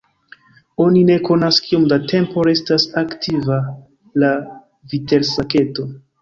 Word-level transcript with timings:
Oni 0.85 1.01
ne 1.09 1.17
konas 1.27 1.59
kiom 1.65 1.85
da 1.93 1.99
tempo 2.11 2.45
restas 2.47 2.87
aktiva 3.03 3.59
la 4.25 4.31
vitelsaketo. 4.95 5.87